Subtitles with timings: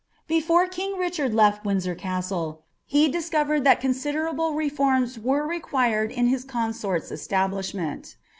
[0.25, 6.25] Before king Kichatd left Windsor Castle, he discoreml that cmmlti able reforms were required in
[6.25, 8.15] his coiiaorl's establishment.